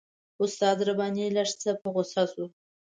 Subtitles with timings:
[0.43, 2.45] استاد رباني لږ څه په غوسه شو.